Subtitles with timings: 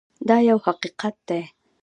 [0.27, 1.41] دا یو حقیقت دی.